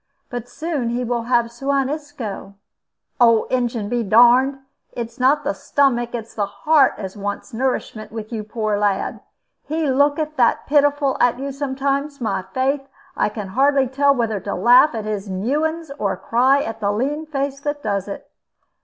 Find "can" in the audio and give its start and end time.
13.29-13.49